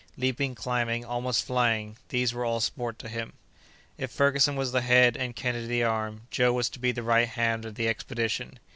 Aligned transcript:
Leaping, 0.17 0.55
climbing, 0.55 1.05
almost 1.05 1.45
flying—these 1.45 2.33
were 2.33 2.43
all 2.43 2.59
sport 2.59 2.97
to 2.97 3.07
him. 3.07 3.33
If 3.99 4.09
Ferguson 4.09 4.55
was 4.55 4.71
the 4.71 4.81
head 4.81 5.15
and 5.15 5.35
Kennedy 5.35 5.67
the 5.67 5.83
arm, 5.83 6.21
Joe 6.31 6.53
was 6.53 6.69
to 6.69 6.79
be 6.79 6.91
the 6.91 7.03
right 7.03 7.27
hand 7.27 7.65
of 7.65 7.75
the 7.75 7.87
expedition. 7.87 8.57